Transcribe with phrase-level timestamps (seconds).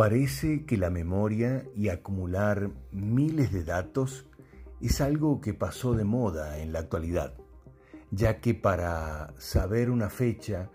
[0.00, 4.24] Parece que la memoria y acumular miles de datos
[4.80, 7.34] es algo que pasó de moda en la actualidad,
[8.10, 10.70] ya que para saber una fecha,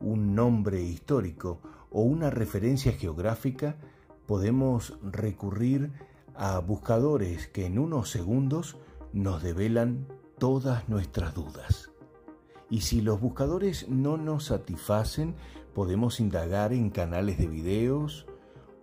[0.00, 1.60] un nombre histórico
[1.90, 3.76] o una referencia geográfica,
[4.24, 5.92] podemos recurrir
[6.34, 8.78] a buscadores que en unos segundos
[9.12, 10.06] nos develan
[10.38, 11.90] todas nuestras dudas.
[12.70, 15.34] Y si los buscadores no nos satisfacen,
[15.74, 18.26] podemos indagar en canales de videos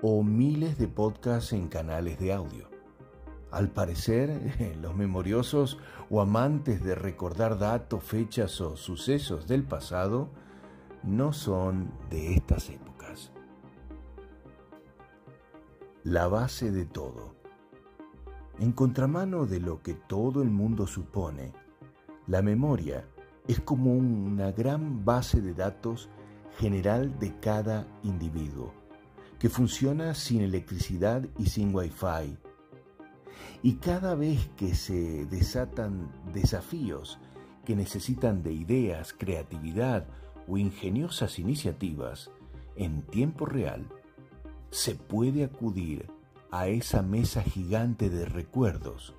[0.01, 2.69] o miles de podcasts en canales de audio.
[3.51, 5.79] Al parecer, los memoriosos
[6.09, 10.29] o amantes de recordar datos, fechas o sucesos del pasado
[11.03, 13.31] no son de estas épocas.
[16.03, 17.35] La base de todo.
[18.59, 21.53] En contramano de lo que todo el mundo supone,
[22.25, 23.05] la memoria
[23.48, 26.09] es como una gran base de datos
[26.57, 28.73] general de cada individuo,
[29.40, 32.38] que funciona sin electricidad y sin wifi.
[33.63, 37.20] Y cada vez que se desatan desafíos
[37.66, 40.07] que necesitan de ideas, creatividad
[40.48, 42.32] o ingeniosas iniciativas
[42.76, 43.88] en tiempo real,
[44.70, 46.07] se puede acudir
[46.51, 49.13] a esa mesa gigante de recuerdos,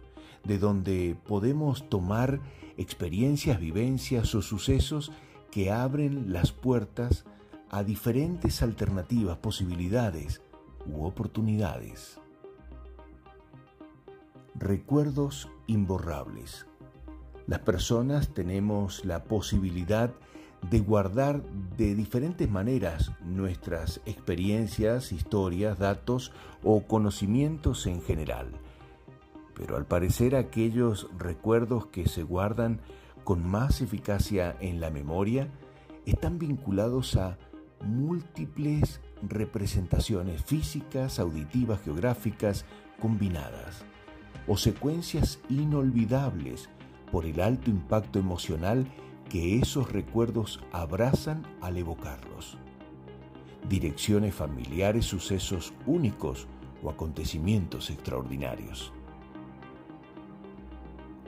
[0.45, 2.41] de donde podemos tomar
[2.77, 5.13] experiencias, vivencias o sucesos
[5.51, 7.25] que abren las puertas
[7.71, 10.41] a diferentes alternativas, posibilidades
[10.87, 12.19] u oportunidades.
[14.55, 16.67] Recuerdos imborrables.
[17.47, 20.13] Las personas tenemos la posibilidad
[20.71, 21.43] de guardar
[21.77, 26.33] de diferentes maneras nuestras experiencias, historias, datos
[26.65, 28.49] o conocimientos en general.
[29.55, 32.81] Pero al parecer aquellos recuerdos que se guardan
[33.25, 35.49] con más eficacia en la memoria
[36.07, 37.39] están vinculados a
[37.83, 42.65] múltiples representaciones físicas, auditivas, geográficas,
[43.01, 43.85] combinadas,
[44.47, 46.69] o secuencias inolvidables
[47.13, 48.87] por el alto impacto emocional
[49.29, 52.59] que esos recuerdos abrazan al evocarlos.
[53.69, 56.47] Direcciones familiares, sucesos únicos
[56.83, 58.93] o acontecimientos extraordinarios.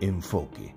[0.01, 0.75] Enfoque.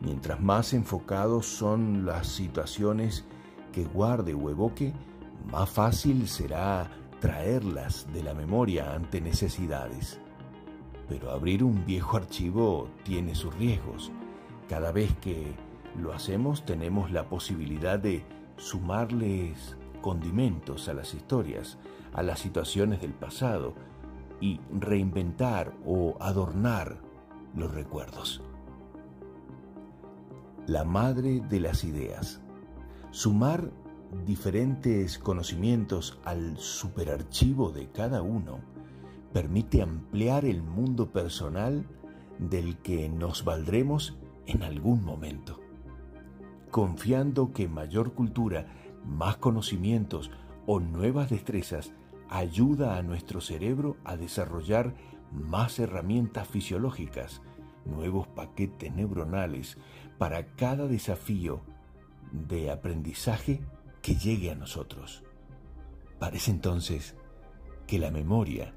[0.00, 3.24] Mientras más enfocados son las situaciones
[3.72, 4.92] que guarde o evoque,
[5.50, 6.90] más fácil será
[7.20, 10.20] traerlas de la memoria ante necesidades.
[11.08, 14.12] Pero abrir un viejo archivo tiene sus riesgos.
[14.68, 15.54] Cada vez que
[16.00, 18.24] lo hacemos tenemos la posibilidad de
[18.56, 21.78] sumarles condimentos a las historias,
[22.12, 23.74] a las situaciones del pasado
[24.40, 26.98] y reinventar o adornar
[27.54, 28.42] los recuerdos.
[30.66, 32.40] La madre de las ideas.
[33.12, 33.70] Sumar
[34.24, 38.60] diferentes conocimientos al superarchivo de cada uno
[39.34, 41.86] permite ampliar el mundo personal
[42.38, 45.60] del que nos valdremos en algún momento.
[46.70, 48.66] Confiando que mayor cultura,
[49.04, 50.30] más conocimientos
[50.64, 51.92] o nuevas destrezas
[52.30, 54.94] ayuda a nuestro cerebro a desarrollar
[55.30, 57.42] más herramientas fisiológicas,
[57.84, 59.76] nuevos paquetes neuronales
[60.16, 61.60] para cada desafío
[62.32, 63.60] de aprendizaje
[64.02, 65.22] que llegue a nosotros.
[66.18, 67.14] Parece entonces
[67.86, 68.74] que la memoria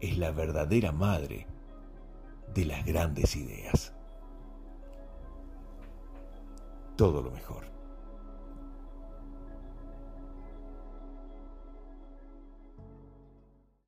[0.00, 1.46] es la verdadera madre
[2.54, 3.94] de las grandes ideas
[6.96, 7.73] todo lo mejor.